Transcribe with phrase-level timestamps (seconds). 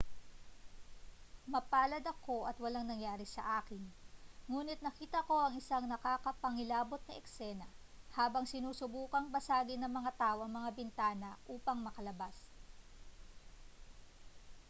[1.53, 3.83] mapalad ako at walang nangyari sa akin
[4.49, 7.67] nguni't nakita ko ang isang nakapangingilabot na eksena
[8.17, 12.33] habang sinusubukang basagin ng mga tao ang mga bintana upang makalabas